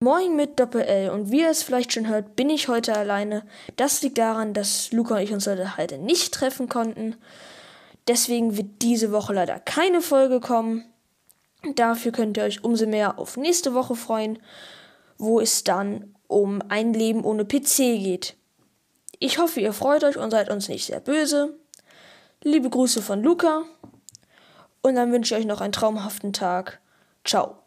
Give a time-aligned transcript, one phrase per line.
[0.00, 3.46] Moin mit Doppel-L und wie ihr es vielleicht schon hört, bin ich heute alleine.
[3.76, 7.16] Das liegt daran, dass Luca und ich uns heute nicht treffen konnten.
[8.08, 10.84] Deswegen wird diese Woche leider keine Folge kommen.
[11.76, 14.38] Dafür könnt ihr euch umso mehr auf nächste Woche freuen,
[15.16, 18.36] wo es dann um ein Leben ohne PC geht.
[19.18, 21.56] Ich hoffe, ihr freut euch und seid uns nicht sehr böse.
[22.42, 23.62] Liebe Grüße von Luca.
[24.82, 26.80] Und dann wünsche ich euch noch einen traumhaften Tag.
[27.24, 27.63] Ciao.